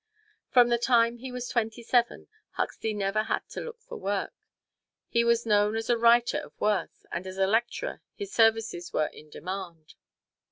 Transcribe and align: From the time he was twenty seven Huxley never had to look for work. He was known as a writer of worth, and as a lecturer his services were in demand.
From 0.49 0.69
the 0.69 0.79
time 0.79 1.17
he 1.19 1.31
was 1.31 1.47
twenty 1.47 1.83
seven 1.83 2.27
Huxley 2.53 2.91
never 2.91 3.21
had 3.25 3.47
to 3.49 3.61
look 3.61 3.79
for 3.81 3.97
work. 3.97 4.33
He 5.07 5.23
was 5.23 5.45
known 5.45 5.75
as 5.75 5.91
a 5.91 5.97
writer 5.99 6.39
of 6.39 6.59
worth, 6.59 7.05
and 7.11 7.27
as 7.27 7.37
a 7.37 7.45
lecturer 7.45 8.01
his 8.15 8.33
services 8.33 8.91
were 8.91 9.11
in 9.13 9.29
demand. 9.29 9.93